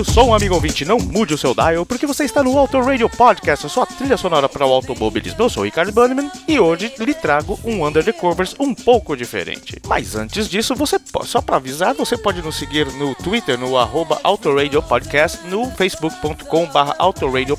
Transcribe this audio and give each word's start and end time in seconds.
O 0.00 0.04
som, 0.04 0.32
amigo 0.32 0.54
ouvinte, 0.54 0.84
não 0.84 0.98
mude 0.98 1.34
o 1.34 1.38
seu 1.38 1.52
dial, 1.52 1.84
porque 1.84 2.06
você 2.06 2.24
está 2.24 2.40
no 2.40 2.56
Auto 2.56 2.80
Radio 2.80 3.08
Podcast, 3.08 3.66
a 3.66 3.68
sua 3.68 3.84
trilha 3.84 4.16
sonora 4.16 4.48
para 4.48 4.64
o 4.64 4.72
automobilismo. 4.72 5.42
Eu 5.42 5.50
sou 5.50 5.62
o 5.62 5.66
Ricardo 5.66 5.90
Bannerman 5.90 6.30
e 6.46 6.60
hoje 6.60 6.94
lhe 7.00 7.12
trago 7.12 7.58
um 7.64 7.84
Under 7.84 8.04
the 8.04 8.12
Covers 8.12 8.54
um 8.60 8.72
pouco 8.72 9.16
diferente. 9.16 9.82
Mas 9.88 10.14
antes 10.14 10.48
disso, 10.48 10.76
você 10.76 11.00
só 11.24 11.40
para 11.40 11.56
avisar, 11.56 11.94
você 11.94 12.16
pode 12.16 12.40
nos 12.42 12.56
seguir 12.56 12.86
no 12.92 13.12
Twitter, 13.16 13.58
no 13.58 13.76
arroba 13.76 14.20
Radio 14.54 14.80
Podcast, 14.80 15.44
no 15.48 15.68
facebook.com 15.72 16.66
barra 16.66 16.94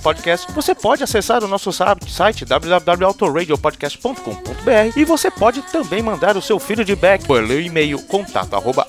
Podcast. 0.02 0.50
Você 0.54 0.74
pode 0.74 1.04
acessar 1.04 1.44
o 1.44 1.48
nosso 1.48 1.74
site 2.08 2.46
www.autoradiopodcast.com.br 2.46 4.96
e 4.96 5.04
você 5.04 5.30
pode 5.30 5.62
também 5.64 6.02
mandar 6.02 6.38
o 6.38 6.42
seu 6.42 6.58
feedback 6.58 7.28
pelo 7.28 7.60
e-mail 7.60 8.02
contato 8.04 8.56
arroba 8.56 8.88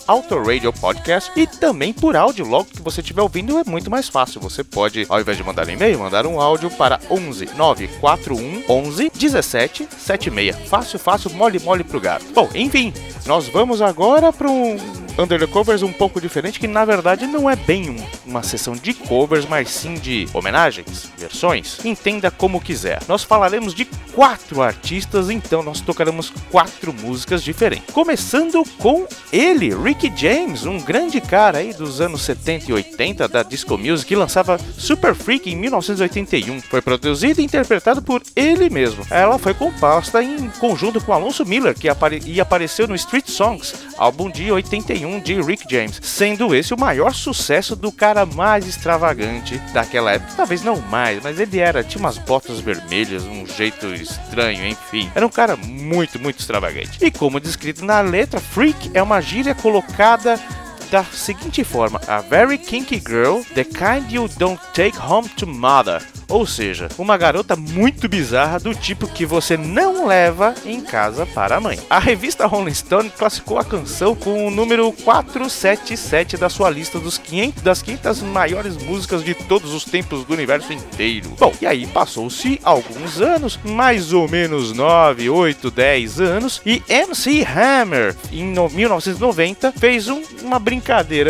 Podcast 0.81 1.33
e 1.35 1.49
também 1.49 1.93
por 1.93 2.15
áudio, 2.15 2.47
logo 2.47 2.67
que 2.67 2.81
você 2.81 3.03
tiver 3.03 3.23
ouvindo 3.23 3.40
é 3.59 3.65
muito 3.65 3.91
mais 3.91 4.09
fácil. 4.09 4.41
Você 4.41 4.63
pode, 4.63 5.07
ao 5.09 5.21
invés 5.21 5.37
de 5.37 5.45
mandar 5.45 5.67
um 5.67 5.71
e-mail, 5.71 5.99
mandar 5.99 6.27
um 6.27 6.41
áudio 6.41 6.71
para 6.71 7.01
11 7.11 7.51
941 7.57 8.65
11 8.69 9.11
17 9.15 9.89
76. 9.97 10.69
Fácil, 10.69 10.99
fácil, 10.99 11.31
mole, 11.31 11.59
mole 11.61 11.85
pro 11.85 12.01
gato. 12.01 12.25
Bom, 12.35 12.49
enfim, 12.55 12.93
nós 13.27 13.49
vamos 13.49 13.81
agora 13.81 14.33
para 14.33 14.51
um 14.51 14.77
Under 15.21 15.39
the 15.39 15.47
Covers 15.47 15.83
um 15.83 15.93
pouco 15.93 16.19
diferente, 16.19 16.59
que 16.59 16.67
na 16.67 16.83
verdade 16.83 17.27
não 17.27 17.49
é 17.49 17.55
bem 17.55 17.91
um, 17.91 17.97
uma 18.25 18.43
sessão 18.43 18.73
de 18.75 18.95
covers, 18.95 19.45
mas 19.45 19.69
sim 19.69 19.95
de 19.95 20.27
homenagens, 20.33 21.11
versões. 21.19 21.85
Entenda 21.85 22.31
como 22.31 22.59
quiser. 22.59 23.03
Nós 23.07 23.23
falaremos 23.23 23.75
de 23.75 23.85
quatro 24.15 24.63
artistas, 24.63 25.29
então 25.29 25.63
nós 25.63 25.83
tocaremos 25.83 26.33
quatro 26.51 26.95
músicas 26.95 27.45
diferentes. 27.45 27.93
Começando 27.93 28.65
com 28.79 29.07
ele, 29.31 29.75
Ricky 29.75 30.11
James, 30.17 30.65
um 30.65 30.79
grande 30.79 31.21
cara 31.21 31.59
aí 31.59 31.75
dos 31.75 32.01
anos 32.01 32.23
70 32.23 32.71
e 32.71 32.73
80 32.73 33.29
da 33.29 33.43
disco 33.43 33.77
music, 33.77 34.09
que 34.09 34.17
lançava 34.17 34.59
Super 34.79 35.15
Freak 35.15 35.51
em 35.51 35.57
1981. 35.57 36.63
Foi 36.63 36.81
produzido 36.81 37.43
e 37.43 37.45
interpretado 37.45 38.01
por 38.01 38.23
ele 38.35 38.71
mesmo. 38.71 39.07
Ela 39.11 39.39
foi 39.39 39.53
composta 39.53 40.23
em 40.23 40.49
conjunto 40.59 40.99
com 40.99 41.13
Alonso 41.13 41.45
Miller, 41.45 41.75
que 41.75 41.91
apare 41.91 42.23
e 42.25 42.41
apareceu 42.41 42.89
no 42.89 42.95
Street 42.95 43.29
Songs, 43.29 43.75
álbum 43.99 44.31
de 44.31 44.51
81 44.51 45.10
de 45.19 45.41
Rick 45.41 45.65
James, 45.69 45.99
sendo 46.03 46.55
esse 46.55 46.75
o 46.75 46.79
maior 46.79 47.15
sucesso 47.15 47.75
do 47.75 47.91
cara 47.91 48.25
mais 48.27 48.67
extravagante 48.67 49.59
daquela 49.73 50.13
época. 50.13 50.35
Talvez 50.37 50.63
não 50.63 50.81
mais, 50.83 51.23
mas 51.23 51.41
ele 51.41 51.59
era, 51.59 51.83
tinha 51.83 52.01
umas 52.01 52.19
botas 52.19 52.61
vermelhas, 52.61 53.25
um 53.25 53.47
jeito 53.47 53.87
estranho, 53.95 54.67
enfim. 54.67 55.11
Era 55.15 55.27
um 55.27 55.31
cara 55.31 55.57
muito, 55.57 56.19
muito 56.19 56.39
extravagante. 56.39 57.05
E 57.05 57.11
como 57.11 57.41
descrito 57.41 57.85
na 57.85 58.01
letra, 58.01 58.41
freak 58.41 58.91
é 58.95 59.03
uma 59.03 59.21
gíria 59.21 59.55
colocada 59.55 60.39
da 60.91 61.05
seguinte 61.05 61.63
forma: 61.65 62.01
A 62.07 62.21
very 62.21 62.59
kinky 62.59 62.99
girl, 62.99 63.41
the 63.55 63.65
kind 63.65 64.11
you 64.11 64.29
don't 64.39 64.61
take 64.75 64.99
home 64.99 65.29
to 65.37 65.47
mother. 65.47 66.03
Ou 66.29 66.47
seja, 66.47 66.89
uma 66.97 67.17
garota 67.17 67.57
muito 67.57 68.09
bizarra 68.09 68.61
do 68.61 68.73
tipo 68.73 69.09
que 69.09 69.27
você 69.27 69.57
não 69.57 70.07
leva 70.07 70.55
em 70.65 70.81
casa 70.81 71.27
para 71.27 71.57
a 71.57 71.61
mãe. 71.61 71.79
A 71.91 71.99
revista 71.99 72.47
Rolling 72.47 72.73
Stone 72.73 73.11
classificou 73.11 73.59
a 73.59 73.65
canção 73.65 74.15
com 74.15 74.47
o 74.47 74.51
número 74.51 74.93
477 74.93 76.37
da 76.37 76.49
sua 76.49 76.71
lista 76.71 77.01
dos 77.01 77.19
500 77.19 77.63
das 77.63 77.83
500 77.83 78.23
maiores 78.23 78.77
músicas 78.77 79.25
de 79.25 79.35
todos 79.35 79.75
os 79.75 79.85
tempos 79.85 80.25
do 80.25 80.33
universo 80.33 80.73
inteiro. 80.73 81.31
Bom, 81.37 81.53
e 81.61 81.67
aí 81.67 81.85
passou-se 81.89 82.61
alguns 82.63 83.21
anos, 83.21 83.59
mais 83.65 84.13
ou 84.13 84.29
menos 84.29 84.73
9, 84.73 85.29
8, 85.29 85.69
10 85.69 86.21
anos, 86.21 86.63
e 86.65 86.81
MC 86.89 87.45
Hammer, 87.45 88.15
em 88.31 88.45
1990, 88.45 89.73
fez 89.73 90.09
um, 90.09 90.23
uma 90.43 90.61
brincadeira 90.61 90.80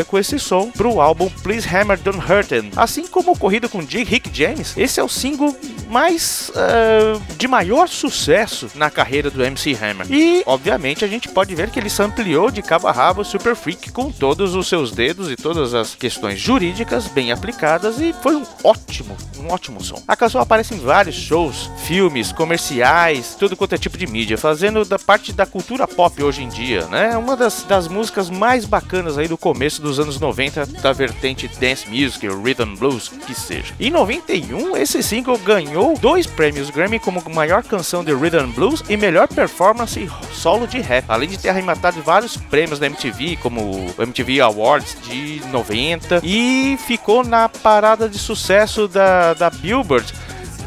com 0.04 0.18
esse 0.18 0.38
som 0.38 0.70
para 0.70 0.88
o 0.88 1.00
álbum 1.00 1.28
Please 1.42 1.68
Hammer 1.68 1.98
Don't 1.98 2.18
Hurt 2.18 2.50
Him. 2.52 2.70
Assim 2.76 3.06
como 3.06 3.32
ocorrido 3.32 3.68
com 3.68 3.82
J. 3.82 4.04
Rick 4.04 4.30
James, 4.32 4.76
esse 4.76 5.00
é 5.00 5.02
o 5.02 5.08
single 5.08 5.56
mais 5.88 6.50
uh, 6.50 7.20
de 7.36 7.48
maior 7.48 7.88
sucesso 7.88 8.70
na 8.74 8.90
carreira 8.90 9.30
do 9.30 9.42
MC 9.42 9.74
Hammer. 9.74 10.06
E, 10.10 10.42
obviamente, 10.46 11.04
a 11.04 11.08
gente 11.08 11.28
pode 11.28 11.54
ver 11.54 11.70
que 11.70 11.78
ele 11.78 11.90
ampliou 12.00 12.50
de 12.50 12.62
cabo 12.62 12.86
a 12.86 12.92
rabo 12.92 13.24
Super 13.24 13.54
Freak 13.54 13.92
com 13.92 14.10
todos 14.10 14.54
os 14.54 14.68
seus 14.68 14.90
dedos 14.90 15.30
e 15.30 15.36
todas 15.36 15.74
as 15.74 15.94
questões 15.94 16.38
jurídicas 16.38 17.06
bem 17.08 17.32
aplicadas 17.32 18.00
e 18.00 18.12
foi 18.12 18.36
um 18.36 18.44
ótimo, 18.64 19.16
um 19.38 19.48
ótimo 19.50 19.82
som. 19.82 20.02
A 20.06 20.16
canção 20.16 20.40
aparece 20.40 20.74
em 20.74 20.78
vários 20.78 21.16
shows, 21.16 21.70
filmes, 21.84 22.32
comerciais, 22.32 23.36
tudo 23.38 23.56
quanto 23.56 23.74
é 23.74 23.78
tipo 23.78 23.98
de 23.98 24.06
mídia, 24.06 24.38
fazendo 24.38 24.84
da 24.84 24.98
parte 24.98 25.32
da 25.32 25.44
cultura 25.44 25.86
pop 25.86 26.22
hoje 26.22 26.42
em 26.42 26.48
dia, 26.48 26.86
né? 26.86 27.16
Uma 27.16 27.36
das, 27.36 27.64
das 27.64 27.88
músicas 27.88 28.30
mais 28.30 28.64
bacanas 28.64 29.18
aí 29.18 29.28
do 29.28 29.36
começo 29.40 29.80
dos 29.80 29.98
anos 29.98 30.20
90 30.20 30.66
da 30.66 30.92
vertente 30.92 31.48
dance 31.58 31.88
music, 31.88 32.28
rhythm 32.28 32.76
blues, 32.76 33.08
que 33.08 33.34
seja. 33.34 33.74
Em 33.80 33.90
91, 33.90 34.76
esse 34.76 35.02
single 35.02 35.38
ganhou 35.38 35.98
dois 35.98 36.26
prêmios 36.26 36.70
Grammy 36.70 37.00
como 37.00 37.22
maior 37.30 37.64
canção 37.64 38.04
de 38.04 38.14
rhythm 38.14 38.50
blues 38.50 38.84
e 38.88 38.96
melhor 38.96 39.26
performance 39.26 40.08
solo 40.32 40.66
de 40.66 40.80
rap, 40.80 41.04
além 41.08 41.28
de 41.28 41.38
ter 41.38 41.48
arrematado 41.48 42.02
vários 42.02 42.36
prêmios 42.36 42.78
da 42.78 42.86
MTV, 42.86 43.36
como 43.36 43.60
o 43.98 44.02
MTV 44.02 44.40
Awards 44.40 44.96
de 45.02 45.40
90, 45.50 46.20
e 46.22 46.78
ficou 46.86 47.24
na 47.24 47.48
parada 47.48 48.08
de 48.08 48.18
sucesso 48.18 48.86
da, 48.86 49.34
da 49.34 49.50
Billboard 49.50 50.12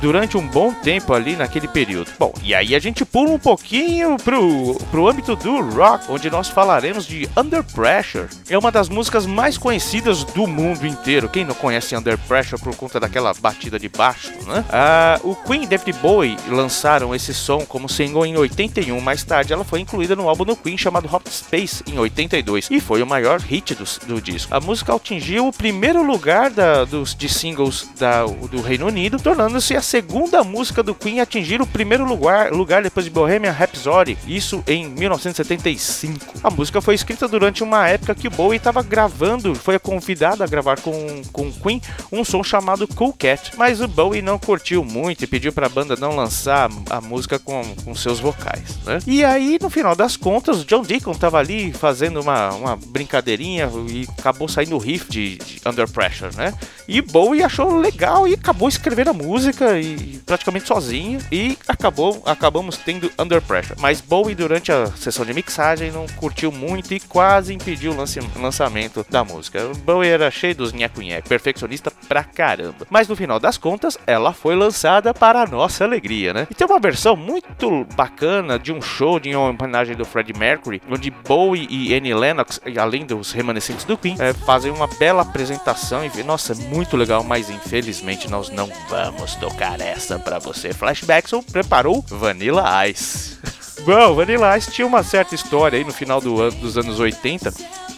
durante 0.04 0.36
um 0.36 0.46
bom 0.46 0.74
tempo 0.74 1.14
ali 1.14 1.38
naquele 1.38 1.66
período. 1.66 2.12
Bom, 2.20 2.34
e 2.44 2.54
aí 2.54 2.76
a 2.76 2.80
gente 2.80 3.06
pula 3.06 3.32
um 3.32 3.40
pouquinho 3.40 4.18
pro, 4.18 4.76
pro 4.92 5.08
âmbito 5.08 5.34
do 5.34 5.62
rock, 5.62 6.12
onde 6.12 6.30
nós 6.30 6.50
falaremos 6.50 7.08
de 7.08 7.30
Under 7.38 7.64
Pressure. 7.64 8.28
É 8.50 8.58
uma 8.58 8.70
das 8.70 8.90
músicas 8.90 9.26
mais 9.26 9.58
conhecidas 9.58 10.26
do 10.26 10.46
mundo 10.46 10.86
inteiro. 10.86 11.30
Quem 11.30 11.46
não 11.46 11.56
conhece 11.56 11.96
Under 11.96 12.18
Pressure 12.18 12.62
por 12.62 12.76
conta 12.76 13.00
daquela 13.00 13.34
batida 13.34 13.80
de 13.80 13.88
baixo, 13.88 14.34
né? 14.46 14.66
Ah, 14.70 15.22
o 15.24 15.38
Queen 15.38 15.66
David 15.66 15.98
Bowie 16.00 16.36
lançaram 16.50 17.16
esse 17.16 17.34
som 17.34 17.60
como 17.66 17.88
single 17.88 18.26
em 18.26 18.36
81. 18.36 19.00
Mais 19.00 19.24
tarde, 19.24 19.54
ela 19.54 19.64
foi 19.64 19.80
incluída 19.80 20.18
no 20.18 20.28
álbum 20.28 20.44
do 20.44 20.58
Queen 20.58 20.78
chamado 20.78 21.10
Hot 21.10 21.30
Space 21.30 21.82
em 21.88 21.98
82 21.98 22.68
e 22.70 22.82
foi 22.82 23.02
o 23.02 23.08
maior 23.08 23.40
hit 23.40 23.74
do, 23.74 23.86
do 24.06 24.22
disco. 24.22 24.54
A 24.54 24.60
música 24.60 24.94
atingiu 24.94 25.48
o 25.48 25.54
primeiro 25.54 26.04
lugar 26.04 26.50
da, 26.50 26.84
dos, 26.84 27.16
de 27.16 27.30
singles 27.30 27.88
da, 27.98 28.26
do 28.26 28.62
Reino 28.62 28.88
Unido, 28.88 29.18
tornando-se 29.18 29.78
a 29.78 29.82
segunda 29.94 30.44
música 30.44 30.82
do 30.82 30.96
Queen 30.96 31.20
a 31.20 31.24
atingir 31.24 31.62
o 31.62 31.68
primeiro 31.68 32.04
lugar, 32.04 32.52
lugar 32.52 32.82
depois 32.82 33.06
de 33.06 33.12
Bohemian 33.12 33.52
Rhapsody, 33.52 34.18
isso 34.26 34.64
em 34.66 34.90
1975. 34.90 36.40
A 36.44 36.50
música 36.50 36.82
foi 36.82 36.96
escrita 36.96 37.28
durante 37.28 37.62
uma 37.62 37.88
época 37.88 38.16
que 38.16 38.28
Bowie 38.28 38.58
estava 38.58 38.82
gravando, 38.82 39.54
foi 39.54 39.78
convidado 39.78 40.44
a 40.44 40.48
gravar 40.48 40.80
com, 40.80 41.22
com 41.32 41.52
Queen 41.52 41.80
um 42.12 42.24
som 42.24 42.44
chamado 42.44 42.88
Cool 42.88 43.14
Cat, 43.14 43.52
mas 43.56 43.82
o 43.82 43.88
Bowie 43.88 44.24
não 44.24 44.40
curtiu 44.40 44.84
muito 44.84 45.26
e 45.26 45.28
pediu 45.28 45.54
para 45.54 45.68
a 45.68 45.70
banda 45.70 45.96
não 45.96 46.16
lançar 46.16 46.72
a 46.90 47.00
música 47.00 47.38
com, 47.38 47.62
com 47.86 47.94
seus 47.94 48.20
vocais. 48.20 48.80
Né? 48.84 48.98
E 49.06 49.24
aí, 49.24 49.60
no 49.62 49.70
final 49.70 49.96
das 49.96 50.18
contas, 50.18 50.66
John 50.66 50.82
Deacon 50.82 51.12
estava 51.12 51.38
ali 51.38 51.72
fazendo 51.72 52.20
uma, 52.20 52.50
uma 52.56 52.76
brincadeirinha 52.76 53.70
e 53.88 54.08
acabou 54.18 54.48
saindo 54.48 54.76
o 54.76 54.80
riff 54.80 55.08
de, 55.08 55.38
de 55.38 55.62
Under 55.64 55.88
Pressure, 55.88 56.36
né? 56.36 56.52
E 56.88 57.00
Bowie 57.00 57.44
achou 57.44 57.78
legal 57.78 58.28
e 58.28 58.34
acabou 58.34 58.68
escrevendo 58.68 59.12
a 59.12 59.14
música 59.14 59.83
praticamente 60.26 60.68
sozinho 60.68 61.20
e 61.32 61.58
acabou 61.68 62.22
acabamos 62.26 62.78
tendo 62.78 63.12
Under 63.18 63.42
Pressure. 63.42 63.80
Mas 63.80 64.02
Bowie 64.02 64.36
durante 64.36 64.72
a 64.72 64.88
sessão 64.88 65.26
de 65.26 65.34
mixagem 65.34 65.92
não 65.92 66.06
curtiu 66.16 66.52
muito 66.52 66.94
e 66.94 67.00
quase 67.00 67.54
impediu 67.54 67.92
o 67.92 67.96
lance, 67.96 68.20
lançamento 68.36 69.06
da 69.10 69.24
música. 69.24 69.72
Bowie 69.86 70.10
era 70.10 70.30
cheio 70.32 70.56
dos 70.56 70.74
nheco-nheco, 70.74 71.28
perfeccionista 71.28 71.92
pra 72.08 72.24
caramba. 72.24 72.86
Mas 72.90 73.08
no 73.08 73.16
final 73.16 73.40
das 73.40 73.58
contas, 73.58 73.98
ela 74.06 74.34
foi 74.34 74.56
lançada 74.56 75.14
para 75.14 75.46
nossa 75.46 75.84
alegria, 75.84 76.34
né? 76.34 76.48
E 76.50 76.56
tem 76.56 76.68
uma 76.68 76.80
versão 76.80 77.16
muito 77.16 77.86
bacana 77.96 78.60
de 78.60 78.72
um 78.72 78.82
show 78.82 79.20
de 79.20 79.36
uma 79.36 79.50
homenagem 79.50 79.96
do 79.96 80.06
Freddie 80.06 80.38
Mercury, 80.38 80.82
onde 80.90 81.10
Bowie 81.10 81.68
e 81.70 81.94
Annie 81.94 82.14
Lennox, 82.14 82.60
além 82.80 83.06
dos 83.06 83.32
remanescentes 83.32 83.86
do 83.86 83.98
Queen, 83.98 84.16
é, 84.20 84.34
fazem 84.34 84.72
uma 84.72 84.88
bela 84.88 85.22
apresentação 85.22 86.04
e 86.06 86.24
nossa, 86.24 86.54
é 86.54 86.56
muito 86.56 86.96
legal, 86.96 87.24
mas 87.24 87.50
infelizmente 87.50 88.30
nós 88.30 88.50
não 88.50 88.70
vamos 88.90 89.36
tocar 89.36 89.73
essa 89.82 90.20
para 90.20 90.40
você. 90.40 90.74
Flashbackson 90.74 91.42
preparou 91.42 92.04
Vanilla 92.08 92.88
Ice. 92.88 93.38
Bom, 93.86 94.16
Vanilla 94.16 94.58
Ice 94.58 94.72
tinha 94.72 94.88
uma 94.88 95.04
certa 95.04 95.36
história 95.36 95.78
aí 95.78 95.84
no 95.84 95.92
final 95.94 96.22
do 96.22 96.50
dos 96.52 96.78
anos 96.78 97.00
80 97.00 97.54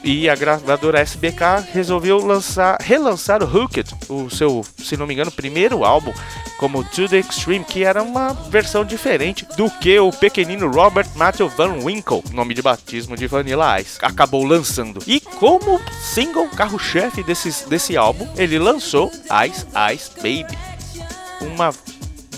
e 0.05 0.29
a 0.29 0.35
gravadora 0.35 0.99
SBK 0.99 1.71
resolveu 1.73 2.23
lançar, 2.23 2.77
relançar 2.79 3.41
o 3.43 3.45
Hooked, 3.45 3.91
o 4.07 4.29
seu, 4.29 4.63
se 4.77 4.95
não 4.95 5.07
me 5.07 5.15
engano, 5.15 5.31
primeiro 5.31 5.83
álbum 5.83 6.13
como 6.59 6.83
To 6.83 7.09
The 7.09 7.17
Extreme, 7.17 7.65
que 7.65 7.83
era 7.83 8.03
uma 8.03 8.31
versão 8.33 8.85
diferente 8.85 9.45
do 9.57 9.69
que 9.69 9.99
o 9.99 10.11
pequenino 10.11 10.69
Robert 10.71 11.09
Matthew 11.15 11.49
Van 11.49 11.83
Winkle, 11.83 12.23
nome 12.31 12.53
de 12.53 12.61
batismo 12.61 13.17
de 13.17 13.25
Vanilla 13.25 13.81
Ice, 13.81 13.97
acabou 14.01 14.45
lançando. 14.45 15.01
E 15.07 15.19
como 15.19 15.81
single 16.01 16.47
carro-chefe 16.49 17.23
desse 17.23 17.97
álbum, 17.97 18.27
ele 18.37 18.59
lançou 18.59 19.11
Ice 19.47 19.65
Ice 19.93 20.11
Baby, 20.17 20.55
uma 21.45 21.73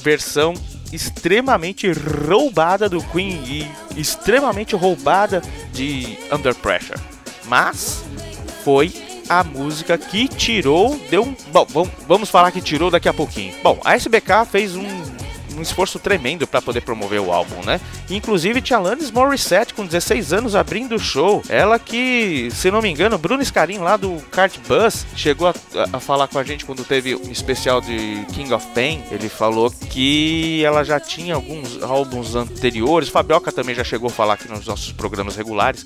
versão 0.02 0.54
extremamente 0.92 1.92
roubada 1.92 2.88
do 2.88 3.02
Queen 3.04 3.42
e 3.46 4.00
extremamente 4.00 4.76
roubada 4.76 5.42
de 5.74 6.18
Under 6.32 6.56
Pressure. 6.56 7.00
Mas 7.46 8.04
foi 8.64 8.94
a 9.30 9.44
música 9.44 9.98
que 9.98 10.28
tirou, 10.28 10.98
deu 11.10 11.24
um. 11.24 11.36
Bom, 11.52 11.88
vamos 12.08 12.30
falar 12.30 12.52
que 12.52 12.62
tirou 12.62 12.90
daqui 12.90 13.10
a 13.10 13.14
pouquinho. 13.14 13.54
Bom, 13.62 13.80
a 13.84 13.96
SBK 13.96 14.46
fez 14.50 14.76
um 14.76 14.88
um 15.58 15.62
esforço 15.62 16.00
tremendo 16.00 16.48
para 16.48 16.62
poder 16.62 16.82
promover 16.82 17.20
o 17.20 17.32
álbum, 17.32 17.64
né? 17.66 17.82
Inclusive 18.10 18.62
tinha 18.62 18.78
Alanis 18.78 19.12
Morissette 19.12 19.74
com 19.74 19.86
16 19.86 20.34
anos 20.34 20.56
abrindo 20.56 20.96
o 20.96 21.00
show. 21.00 21.42
Ela 21.50 21.80
que, 21.80 22.50
se 22.52 22.70
não 22.70 22.82
me 22.82 22.90
engano, 22.90 23.18
Bruno 23.18 23.44
Scarin 23.44 23.80
lá 23.80 23.98
do 23.98 24.22
Kart 24.32 24.58
Bus 24.68 25.06
chegou 25.16 25.48
a, 25.48 25.54
a, 25.94 26.00
falar 26.00 26.28
com 26.28 26.40
a 26.40 26.44
gente 26.44 26.66
quando 26.66 26.84
teve 26.84 27.16
um 27.16 27.32
especial 27.32 27.82
de 27.82 28.26
King 28.34 28.54
of 28.54 28.66
Pain. 28.74 29.04
Ele 29.12 29.30
falou 29.30 29.72
que 29.72 30.64
ela 30.64 30.84
já 30.84 31.00
tinha 31.00 31.36
alguns 31.36 31.82
álbuns 31.82 32.36
anteriores. 32.36 33.10
Fabioca 33.10 33.52
também 33.52 33.76
já 33.76 33.84
chegou 33.84 34.08
a 34.08 34.12
falar 34.12 34.34
aqui 34.36 34.48
nos 34.48 34.66
nossos 34.66 34.92
programas 34.92 35.36
regulares. 35.36 35.86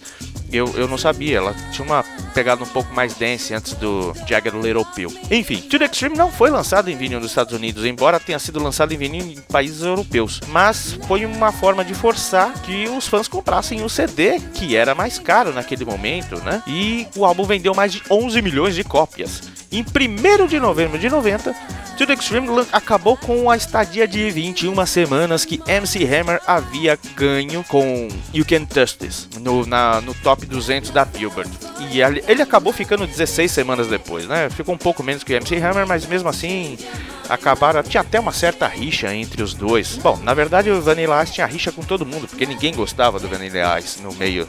Eu, 0.51 0.73
eu 0.75 0.87
não 0.87 0.97
sabia, 0.97 1.37
ela 1.37 1.55
tinha 1.71 1.85
uma 1.85 2.03
pegada 2.33 2.63
um 2.63 2.67
pouco 2.67 2.93
mais 2.93 3.13
dance 3.15 3.53
antes 3.53 3.73
do 3.73 4.13
Jagged 4.27 4.57
Little 4.57 4.85
Pill. 4.85 5.13
Enfim, 5.29 5.57
To 5.57 5.79
The 5.79 5.85
Extreme 5.85 6.17
não 6.17 6.31
foi 6.31 6.49
lançado 6.49 6.89
em 6.89 6.97
vinil 6.97 7.19
nos 7.19 7.29
Estados 7.29 7.53
Unidos, 7.53 7.85
embora 7.85 8.19
tenha 8.19 8.39
sido 8.39 8.61
lançado 8.61 8.93
em 8.93 8.97
vinil 8.97 9.25
em 9.25 9.35
países 9.41 9.81
europeus. 9.81 10.41
Mas 10.47 10.97
foi 11.07 11.25
uma 11.25 11.51
forma 11.51 11.83
de 11.85 11.93
forçar 11.93 12.53
que 12.61 12.87
os 12.87 13.07
fãs 13.07 13.27
comprassem 13.27 13.83
o 13.83 13.89
CD, 13.89 14.39
que 14.53 14.75
era 14.75 14.93
mais 14.95 15.19
caro 15.19 15.53
naquele 15.53 15.85
momento, 15.85 16.35
né? 16.41 16.61
E 16.67 17.07
o 17.15 17.25
álbum 17.25 17.43
vendeu 17.43 17.73
mais 17.73 17.91
de 17.91 18.01
11 18.09 18.41
milhões 18.41 18.75
de 18.75 18.83
cópias. 18.83 19.41
Em 19.71 19.83
1 19.83 20.47
de 20.47 20.59
novembro 20.59 20.99
de 20.99 21.09
90, 21.09 21.55
To 21.97 22.05
The 22.05 22.13
Extreme 22.13 22.47
acabou 22.73 23.15
com 23.15 23.49
a 23.49 23.55
estadia 23.55 24.05
de 24.05 24.29
21 24.29 24.85
semanas 24.85 25.45
que 25.45 25.61
MC 25.65 26.03
Hammer 26.03 26.41
havia 26.45 26.99
ganho 27.15 27.63
com 27.63 28.09
You 28.33 28.43
Can 28.45 28.65
Touch 28.65 28.97
This 28.97 29.29
no, 29.39 29.65
na, 29.65 30.01
no 30.01 30.13
top 30.15 30.45
200 30.45 30.89
da 30.89 31.05
Billboard. 31.05 31.49
E 31.89 32.01
ele 32.01 32.41
acabou 32.41 32.73
ficando 32.73 33.07
16 33.07 33.49
semanas 33.49 33.87
depois, 33.87 34.27
né? 34.27 34.49
Ficou 34.49 34.75
um 34.75 34.77
pouco 34.77 35.01
menos 35.03 35.23
que 35.23 35.31
MC 35.31 35.55
Hammer, 35.57 35.87
mas 35.87 36.05
mesmo 36.05 36.27
assim 36.27 36.77
acabaram. 37.29 37.81
Tinha 37.83 38.01
até 38.01 38.19
uma 38.19 38.31
certa 38.31 38.67
rixa 38.67 39.13
entre 39.13 39.41
os 39.41 39.53
dois. 39.53 39.97
Bom, 39.97 40.17
na 40.23 40.33
verdade 40.33 40.69
o 40.69 40.81
Vanilla 40.81 41.23
Ice 41.23 41.33
tinha 41.33 41.45
rixa 41.45 41.71
com 41.71 41.81
todo 41.81 42.05
mundo, 42.05 42.27
porque 42.27 42.45
ninguém 42.45 42.73
gostava 42.73 43.19
do 43.19 43.27
Vanilla 43.27 43.79
Ice 43.79 44.01
no 44.01 44.13
meio, 44.13 44.47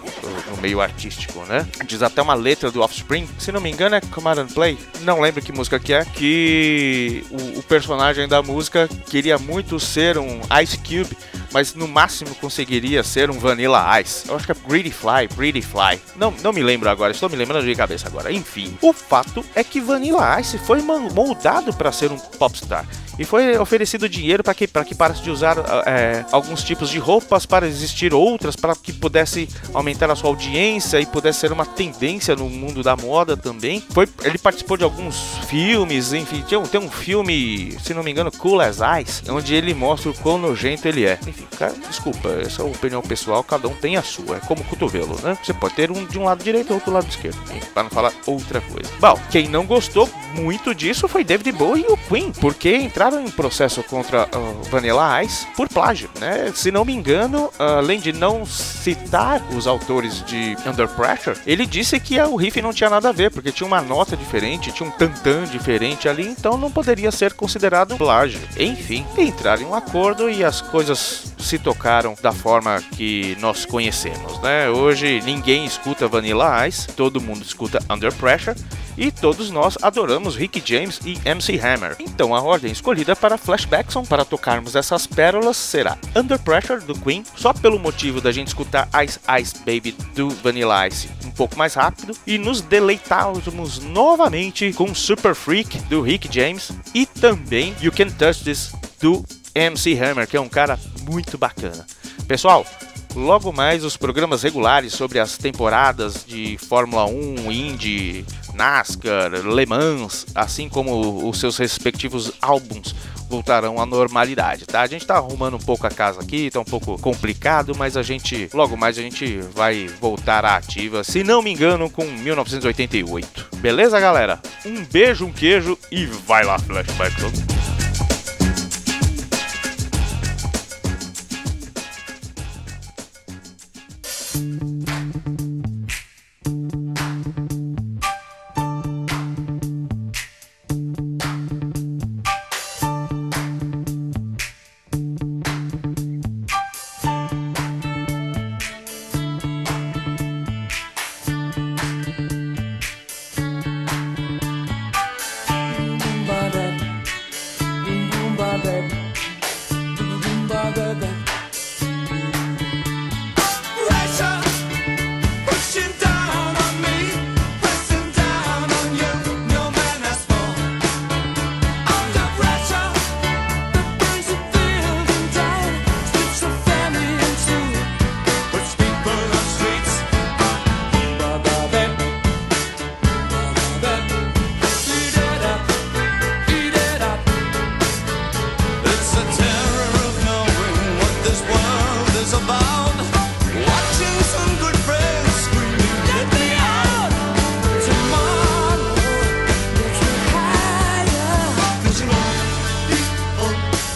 no 0.50 0.56
meio 0.60 0.80
artístico, 0.80 1.44
né? 1.44 1.66
Diz 1.86 2.02
até 2.02 2.20
uma 2.22 2.34
letra 2.34 2.70
do 2.70 2.80
Offspring, 2.80 3.28
se 3.38 3.52
não 3.52 3.60
me 3.60 3.70
engano 3.70 3.94
é 3.94 4.00
Command 4.00 4.38
and 4.38 4.48
Play, 4.48 4.78
não 5.02 5.20
lembro 5.20 5.42
que 5.42 5.52
música 5.52 5.78
que 5.78 5.92
é, 5.92 6.04
que 6.04 7.24
o, 7.30 7.58
o 7.58 7.62
personagem 7.62 8.28
da 8.28 8.42
música 8.42 8.88
queria 9.08 9.38
muito 9.38 9.78
ser 9.78 10.18
um 10.18 10.40
Ice 10.62 10.78
Cube 10.78 11.16
mas 11.52 11.74
no 11.74 11.86
máximo 11.86 12.34
conseguiria 12.36 13.02
ser 13.02 13.30
um 13.30 13.38
Vanilla 13.38 14.00
Ice. 14.00 14.28
Eu 14.28 14.36
acho 14.36 14.46
que 14.46 14.52
é 14.52 14.54
Pretty 14.54 14.90
Fly, 14.90 15.28
Pretty 15.34 15.62
Fly. 15.62 16.00
Não, 16.16 16.32
não 16.42 16.52
me 16.52 16.62
lembro 16.62 16.88
agora, 16.88 17.12
estou 17.12 17.28
me 17.28 17.36
lembrando 17.36 17.64
de 17.64 17.74
cabeça 17.74 18.06
agora. 18.06 18.32
Enfim, 18.32 18.76
o 18.80 18.92
fato 18.92 19.44
é 19.54 19.62
que 19.62 19.80
Vanilla 19.80 20.40
Ice 20.40 20.58
foi 20.58 20.80
moldado 20.82 21.72
para 21.72 21.92
ser 21.92 22.10
um 22.10 22.18
popstar 22.18 22.86
e 23.18 23.24
foi 23.24 23.56
oferecido 23.58 24.08
dinheiro 24.08 24.42
para 24.42 24.54
que, 24.54 24.66
que 24.66 24.94
parasse 24.94 25.22
de 25.22 25.30
usar 25.30 25.56
é, 25.86 26.24
alguns 26.32 26.64
tipos 26.64 26.88
de 26.88 26.98
roupas 26.98 27.44
para 27.44 27.66
existir 27.66 28.14
outras, 28.14 28.56
para 28.56 28.74
que 28.74 28.92
pudesse 28.92 29.48
aumentar 29.74 30.10
a 30.10 30.16
sua 30.16 30.30
audiência 30.30 31.00
e 31.00 31.06
pudesse 31.06 31.40
ser 31.40 31.52
uma 31.52 31.66
tendência 31.66 32.34
no 32.34 32.48
mundo 32.48 32.82
da 32.82 32.96
moda 32.96 33.36
também. 33.36 33.82
Foi, 33.90 34.08
ele 34.24 34.38
participou 34.38 34.76
de 34.76 34.84
alguns 34.84 35.38
filmes, 35.48 36.12
enfim, 36.12 36.42
tem 36.48 36.58
um, 36.58 36.62
tem 36.62 36.80
um 36.80 36.90
filme, 36.90 37.76
se 37.82 37.92
não 37.92 38.02
me 38.02 38.10
engano, 38.10 38.30
Cool 38.32 38.60
as 38.60 38.78
Ice, 39.02 39.22
onde 39.30 39.54
ele 39.54 39.74
mostra 39.74 40.10
o 40.10 40.14
quão 40.14 40.38
nojento 40.38 40.88
ele 40.88 41.04
é. 41.04 41.18
Enfim, 41.26 41.41
desculpa, 41.88 42.28
essa 42.40 42.62
é 42.62 42.64
opinião 42.64 43.02
pessoal, 43.02 43.42
cada 43.42 43.68
um 43.68 43.74
tem 43.74 43.96
a 43.96 44.02
sua, 44.02 44.36
é 44.36 44.40
como 44.40 44.64
cotovelo, 44.64 45.18
né? 45.22 45.36
Você 45.42 45.52
pode 45.52 45.74
ter 45.74 45.90
um 45.90 46.04
de 46.04 46.18
um 46.18 46.24
lado 46.24 46.42
direito 46.42 46.70
e 46.70 46.74
outro 46.74 46.92
lado 46.92 47.08
esquerdo, 47.08 47.38
para 47.72 47.84
não 47.84 47.90
falar 47.90 48.12
outra 48.26 48.60
coisa. 48.60 48.90
Bom, 48.98 49.18
quem 49.30 49.48
não 49.48 49.64
gostou 49.64 50.08
muito 50.34 50.74
disso 50.74 51.08
foi 51.08 51.24
David 51.24 51.52
Bowie 51.52 51.84
e 51.88 51.92
o 51.92 51.96
Queen, 51.96 52.32
porque 52.32 52.76
entraram 52.76 53.20
em 53.20 53.30
processo 53.30 53.82
contra 53.82 54.24
uh, 54.24 54.62
Vanilla 54.70 55.22
Ice 55.22 55.46
por 55.56 55.68
plágio, 55.68 56.10
né? 56.18 56.52
Se 56.54 56.70
não 56.70 56.84
me 56.84 56.92
engano, 56.92 57.50
além 57.58 58.00
de 58.00 58.12
não 58.12 58.44
citar 58.46 59.42
os 59.54 59.66
autores 59.66 60.24
de 60.24 60.56
Under 60.66 60.88
Pressure, 60.88 61.38
ele 61.46 61.66
disse 61.66 61.98
que 62.00 62.20
o 62.20 62.36
riff 62.36 62.60
não 62.60 62.72
tinha 62.72 62.90
nada 62.90 63.08
a 63.08 63.12
ver, 63.12 63.30
porque 63.30 63.52
tinha 63.52 63.66
uma 63.66 63.80
nota 63.80 64.16
diferente, 64.16 64.72
tinha 64.72 64.88
um 64.88 64.92
tantã 64.92 65.44
diferente 65.44 66.08
ali, 66.08 66.26
então 66.26 66.56
não 66.56 66.70
poderia 66.70 67.10
ser 67.10 67.32
considerado 67.34 67.96
plágio. 67.96 68.40
Enfim, 68.58 69.04
entraram 69.18 69.62
em 69.62 69.66
um 69.66 69.74
acordo 69.74 70.30
e 70.30 70.44
as 70.44 70.60
coisas 70.60 71.31
se 71.42 71.58
tocaram 71.58 72.14
da 72.22 72.32
forma 72.32 72.82
que 72.96 73.36
nós 73.40 73.64
conhecemos, 73.64 74.40
né? 74.40 74.70
Hoje 74.70 75.20
ninguém 75.24 75.64
escuta 75.64 76.08
Vanilla 76.08 76.66
Ice, 76.66 76.88
todo 76.88 77.20
mundo 77.20 77.42
escuta 77.42 77.78
Under 77.90 78.12
Pressure 78.14 78.56
e 78.96 79.10
todos 79.10 79.50
nós 79.50 79.76
adoramos 79.80 80.36
Rick 80.36 80.62
James 80.64 81.00
e 81.04 81.18
MC 81.24 81.58
Hammer. 81.58 81.96
Então 81.98 82.34
a 82.34 82.42
ordem 82.42 82.70
escolhida 82.70 83.16
para 83.16 83.38
Flashbackson 83.38 84.04
para 84.04 84.24
tocarmos 84.24 84.76
essas 84.76 85.06
pérolas 85.06 85.56
será 85.56 85.96
Under 86.14 86.38
Pressure 86.38 86.84
do 86.84 86.94
Queen, 86.94 87.24
só 87.36 87.52
pelo 87.52 87.78
motivo 87.78 88.20
da 88.20 88.32
gente 88.32 88.48
escutar 88.48 88.88
Ice 89.04 89.18
Ice 89.40 89.58
Baby 89.58 89.96
do 90.14 90.30
Vanilla 90.30 90.86
Ice 90.88 91.08
um 91.24 91.30
pouco 91.30 91.56
mais 91.56 91.74
rápido 91.74 92.14
e 92.26 92.36
nos 92.36 92.60
deleitarmos 92.60 93.78
novamente 93.78 94.72
com 94.74 94.94
Super 94.94 95.34
Freak 95.34 95.78
do 95.82 96.02
Rick 96.02 96.28
James 96.32 96.70
e 96.94 97.06
também 97.06 97.74
You 97.80 97.90
Can 97.90 98.10
Touch 98.10 98.44
This 98.44 98.72
do 99.00 99.24
MC 99.54 99.98
Hammer, 99.98 100.26
que 100.26 100.36
é 100.36 100.40
um 100.40 100.48
cara 100.48 100.78
muito 101.08 101.36
bacana. 101.36 101.86
Pessoal, 102.26 102.66
logo 103.14 103.52
mais 103.52 103.84
os 103.84 103.96
programas 103.96 104.42
regulares 104.42 104.92
sobre 104.92 105.18
as 105.18 105.36
temporadas 105.36 106.24
de 106.26 106.56
Fórmula 106.58 107.06
1, 107.06 107.52
Indy, 107.52 108.24
NASCAR, 108.54 109.30
Le 109.32 109.66
Mans, 109.66 110.26
assim 110.34 110.68
como 110.68 111.28
os 111.28 111.38
seus 111.38 111.56
respectivos 111.56 112.32
álbuns 112.40 112.94
voltarão 113.32 113.80
à 113.80 113.86
normalidade, 113.86 114.66
tá? 114.66 114.82
A 114.82 114.86
gente 114.86 115.06
tá 115.06 115.16
arrumando 115.16 115.56
um 115.56 115.60
pouco 115.60 115.86
a 115.86 115.90
casa 115.90 116.20
aqui, 116.20 116.50
tá 116.50 116.60
um 116.60 116.64
pouco 116.64 116.98
complicado, 117.00 117.74
mas 117.74 117.96
a 117.96 118.02
gente, 118.02 118.50
logo 118.52 118.76
mais 118.76 118.98
a 118.98 119.02
gente 119.02 119.38
vai 119.54 119.86
voltar 120.00 120.44
à 120.44 120.56
ativa, 120.56 121.02
se 121.02 121.24
não 121.24 121.40
me 121.40 121.50
engano, 121.50 121.88
com 121.88 122.04
1988. 122.04 123.48
Beleza, 123.56 123.98
galera? 123.98 124.38
Um 124.66 124.84
beijo, 124.84 125.24
um 125.24 125.32
queijo 125.32 125.78
e 125.90 126.04
vai 126.04 126.44
lá, 126.44 126.58
Flashback. 126.58 127.81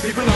People 0.06 0.35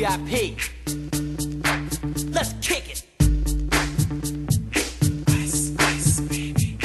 VIP. 0.00 0.56
Let's 2.32 2.54
kick 2.62 2.88
it. 2.88 3.04
Ice, 5.28 5.76
ice, 5.78 6.20
baby. 6.20 6.78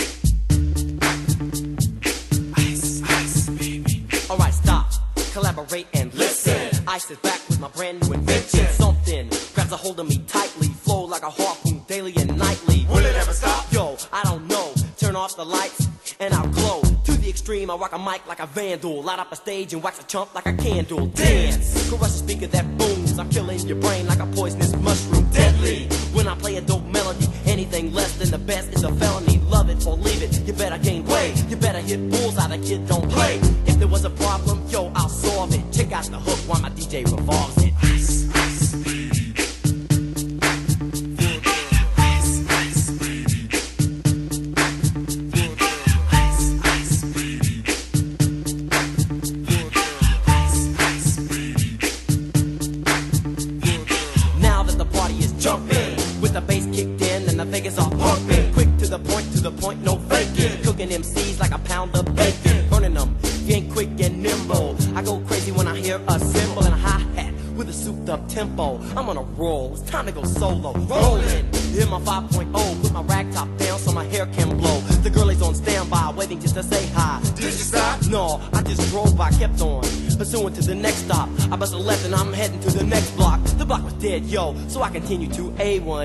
Ice, 2.58 3.02
ice, 3.04 3.50
baby. 3.52 4.06
All 4.30 4.36
right, 4.36 4.54
stop, 4.54 4.92
collaborate 5.32 5.88
and 5.94 6.14
listen. 6.14 6.56
listen. 6.56 6.88
Ice 6.90 7.10
is 7.10 7.18
back 7.20 7.40
with 7.48 7.62
my 7.62 7.70
brand 7.70 8.02
new 8.02 8.16
invention. 8.16 8.68
Something 8.74 9.30
grabs 9.54 9.72
a 9.72 9.78
hold 9.78 10.02
of 10.02 10.10
me 10.10 10.18
tightly, 10.28 10.68
flow 10.68 11.06
like 11.06 11.24
a 11.24 11.30
harpoon 11.30 11.86
daily 11.88 12.14
and 12.18 12.38
nightly. 12.38 12.86
Will 12.90 12.98
it 12.98 13.16
ever 13.16 13.32
stop? 13.32 13.72
Yo, 13.72 13.96
I 14.12 14.24
don't 14.24 14.46
know. 14.50 14.74
Turn 14.98 15.16
off 15.16 15.38
the 15.38 15.46
lights 15.46 15.88
and 16.20 16.34
I'll 16.34 16.50
glow 16.50 16.82
extreme. 17.46 17.70
I 17.70 17.76
rock 17.76 17.94
a 17.94 18.00
mic 18.00 18.26
like 18.28 18.40
a 18.40 18.48
vandal. 18.48 19.04
Light 19.04 19.20
up 19.20 19.32
a 19.32 19.36
stage 19.36 19.74
and 19.74 19.84
wax 19.84 20.00
a 20.00 20.04
chump 20.04 20.34
like 20.34 20.48
a 20.48 20.54
candle. 20.54 21.06
Dance! 21.08 21.90
Crush 21.90 22.12
the 22.12 22.18
speaker 22.18 22.48
that 22.48 22.66
boom. 22.78 22.95
I'm 23.18 23.30
killing 23.30 23.60
your 23.60 23.78
brain 23.78 24.08
like 24.08 24.20
a 24.20 24.26
poisonous 24.26 24.76
mushroom. 24.76 25.30
Deadly. 25.32 25.88
When 26.14 26.28
I 26.28 26.36
play 26.36 26.58
a 26.58 26.62
dope 26.62 26.86
melody, 26.86 27.28
anything 27.46 27.94
less 27.94 28.14
than 28.18 28.30
the 28.30 28.38
best 28.38 28.74
is 28.74 28.84
a 28.84 28.92
felony. 28.92 29.40
Love 29.50 29.70
it 29.70 29.86
or 29.88 29.96
leave 29.96 30.22
it. 30.22 30.42
You 30.46 30.54
better 30.54 30.78
gain 30.78 31.06
weight. 31.06 31.36
You 31.50 31.56
better 31.56 31.80
hit 31.80 32.10
bulls 32.10 32.38
out. 32.38 32.52
A 32.52 32.58
kid 32.58 32.88
don't 32.88 33.10
play. 33.10 33.40
If 33.66 33.80
there 33.80 33.88
was 33.88 34.06
a 34.06 34.10
problem, 34.10 34.66
yo, 34.68 34.92
I'll 34.96 35.10
solve 35.10 35.54
it. 35.54 35.64
Check 35.72 35.92
out 35.94 36.06
the 36.06 36.20
hook 36.20 36.40
while 36.48 36.62
my 36.62 36.70
DJ 36.70 37.06
revolves 37.06 37.58
it. 37.64 37.65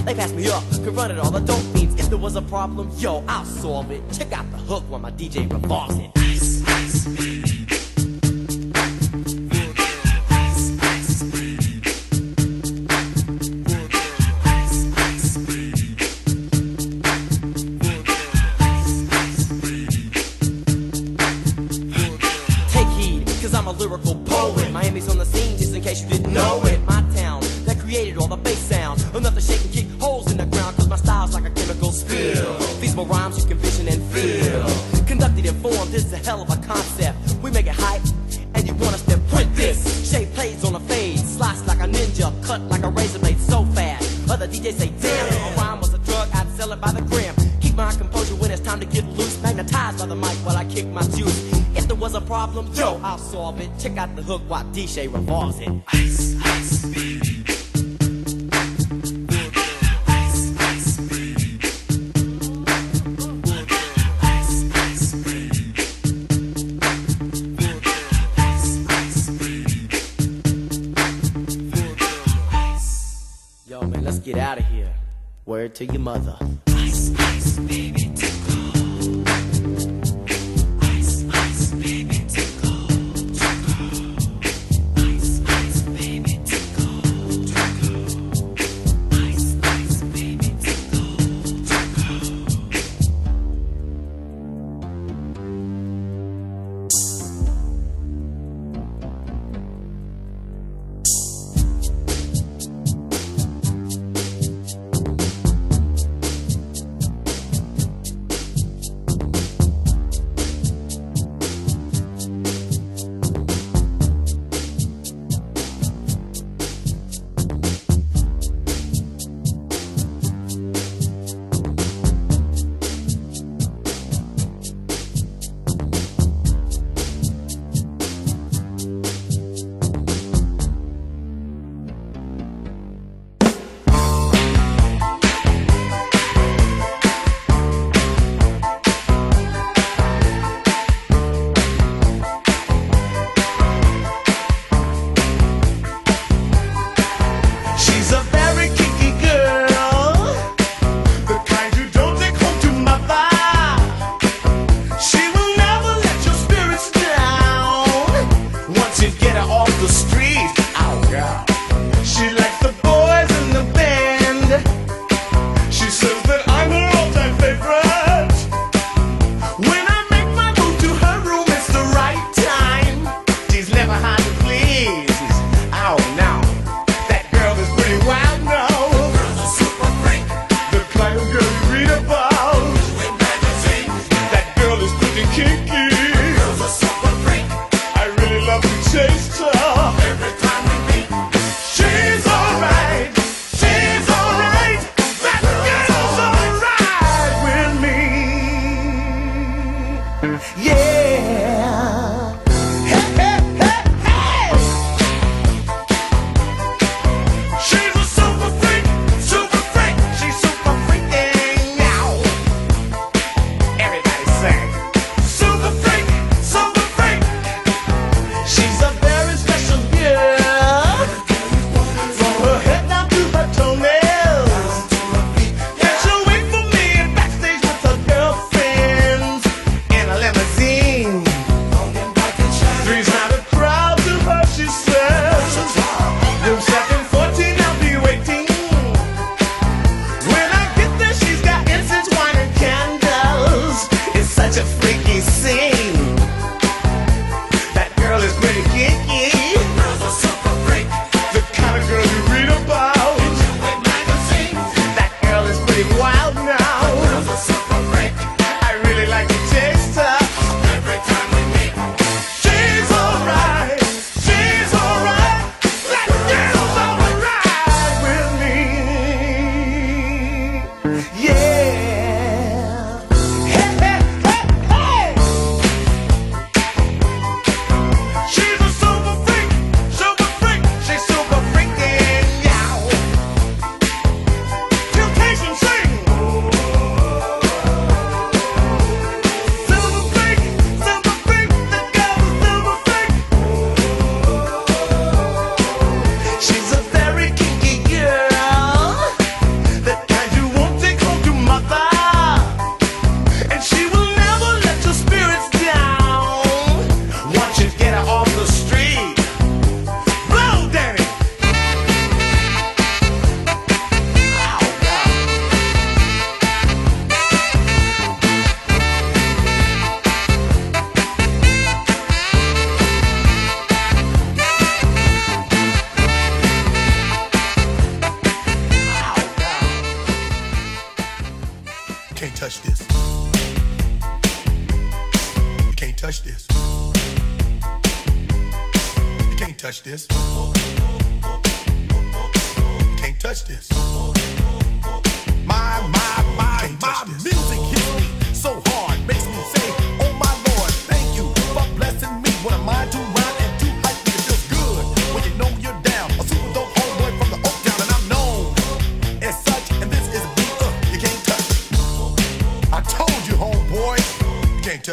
They 0.00 0.14
pass 0.14 0.32
me 0.32 0.48
up, 0.48 0.64
could 0.84 0.96
run 0.96 1.10
it 1.10 1.18
all. 1.18 1.36
I 1.36 1.40
don't 1.40 1.74
mean 1.74 1.90
if 1.98 2.08
there 2.08 2.18
was 2.18 2.36
a 2.36 2.42
problem, 2.42 2.90
yo, 2.96 3.22
I'll 3.28 3.44
solve 3.44 3.90
it. 3.90 4.02
Check 4.12 4.32
out 4.32 4.50
the 4.50 4.58
hook 4.58 4.84
while 4.88 5.00
my 5.00 5.10
DJ 5.10 5.50
revolves 5.52 5.96
it. 5.98 6.10
Ice, 6.16 6.62
ice, 6.66 7.51
Check 53.82 53.96
out 53.96 54.14
the 54.14 54.22
hook 54.22 54.42
while 54.46 54.62
DJ 54.66 55.12
revolves 55.12 55.58
it. 55.58 55.66
Yo, 73.66 73.80
man, 73.80 74.04
let's 74.04 74.20
get 74.20 74.38
out 74.38 74.58
of 74.58 74.64
here. 74.66 74.94
Word 75.44 75.74
to 75.74 75.86
your 75.86 75.98
mother. 75.98 76.41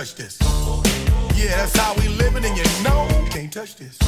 touch 0.09 0.15
this. 0.15 0.37
Yeah, 1.35 1.57
that's 1.57 1.77
how 1.77 1.93
we 1.95 2.07
living, 2.09 2.45
and 2.45 2.57
you 2.57 2.63
know 2.83 3.07
you 3.23 3.29
can't 3.29 3.51
touch 3.51 3.75
this. 3.75 3.98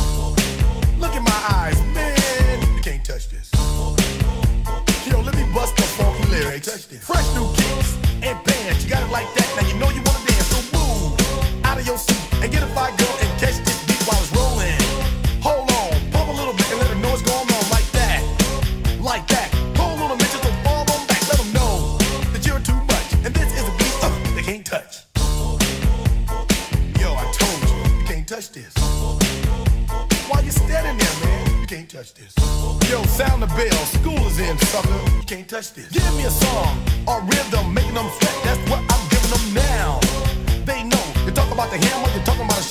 about 41.61 41.79
the 41.79 41.85
hammer, 41.85 42.09
you're 42.09 42.23
talking 42.23 42.45
about 42.45 42.59
a 42.59 42.70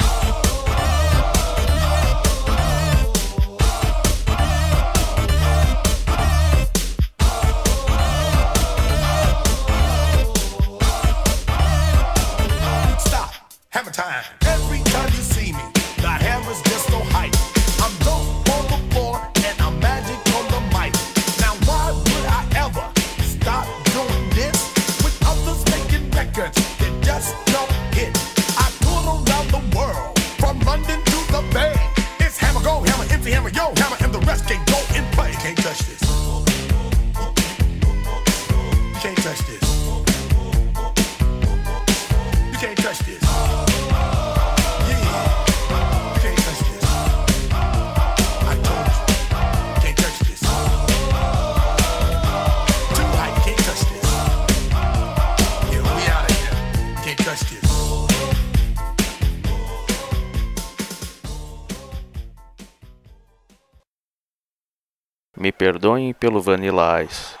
Me 65.41 65.51
perdoem 65.51 66.13
pelo 66.13 66.39
Vanilla 66.39 67.01
Ice. 67.01 67.40